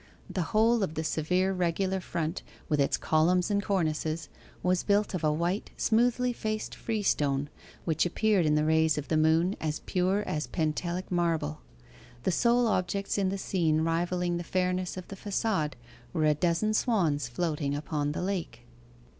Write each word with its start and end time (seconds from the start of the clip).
The 0.31 0.41
whole 0.49 0.81
of 0.81 0.95
the 0.95 1.03
severe 1.03 1.53
regular 1.53 1.99
front, 2.01 2.41
with 2.67 2.81
its 2.81 2.97
columns 2.97 3.51
and 3.51 3.61
cornices, 3.61 4.29
was 4.63 4.81
built 4.81 5.13
of 5.13 5.23
a 5.23 5.31
white 5.31 5.69
smoothly 5.77 6.33
faced 6.33 6.73
freestone, 6.73 7.49
which 7.85 8.03
appeared 8.03 8.47
in 8.47 8.55
the 8.55 8.65
rays 8.65 8.97
of 8.97 9.09
the 9.09 9.15
moon 9.15 9.55
as 9.61 9.81
pure 9.81 10.23
as 10.23 10.47
Pentelic 10.47 11.11
marble. 11.11 11.61
The 12.23 12.31
sole 12.31 12.65
objects 12.65 13.19
in 13.19 13.29
the 13.29 13.37
scene 13.37 13.81
rivalling 13.81 14.37
the 14.37 14.43
fairness 14.43 14.97
of 14.97 15.07
the 15.09 15.15
facade 15.15 15.75
were 16.13 16.25
a 16.25 16.33
dozen 16.33 16.73
swans 16.73 17.27
floating 17.27 17.75
upon 17.75 18.13
the 18.13 18.23
lake. 18.23 18.61